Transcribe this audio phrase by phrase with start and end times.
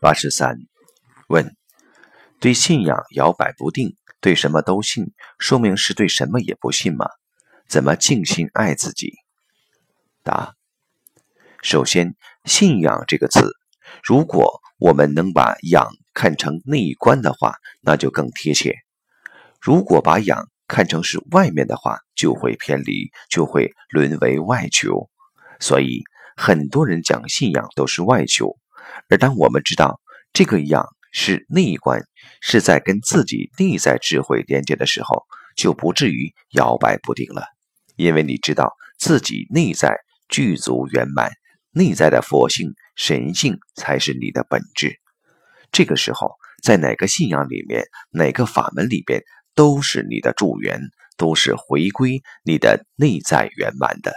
[0.00, 0.56] 八十三，
[1.28, 1.54] 问：
[2.40, 7.04] 对信仰摇摆不定，对什么都信，说明是对什么也不信吗？
[7.68, 9.12] 怎么静心爱自己？
[10.22, 10.54] 答：
[11.62, 12.14] 首先，
[12.46, 13.50] 信仰这个词，
[14.02, 18.72] 如果我们能把仰看成内观的话，那就更贴切；
[19.60, 25.10] 如果把仰看成是外面的话，就会偏离，就会沦为外求。
[25.60, 26.02] 所以，
[26.38, 28.56] 很多人讲信仰都是外求。
[29.08, 30.00] 而当我们知道
[30.32, 32.02] 这个仰是内观，
[32.40, 35.24] 是在跟自己内在智慧连接的时候，
[35.56, 37.44] 就不至于摇摆不定了。
[37.96, 39.96] 因为你知道自己内在
[40.28, 41.30] 具足圆满，
[41.72, 45.00] 内在的佛性、神性才是你的本质。
[45.72, 49.22] 这个时候，在哪个信仰里面，哪个法门里边，
[49.54, 50.80] 都是你的助缘，
[51.16, 54.12] 都是回归你的内在圆满的。